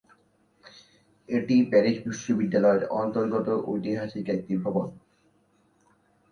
এটি 1.29 1.55
প্যারিস 1.69 1.97
বিশ্ববিদ্যালয়ের 2.05 2.83
অন্তর্গত 3.01 3.47
ঐতিহাসিক 3.67 4.25
একটি 4.29 4.53
ভবন। 4.57 4.87